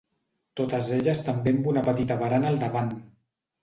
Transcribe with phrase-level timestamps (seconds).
[0.61, 2.95] Totes elles també amb una petita barana al davant.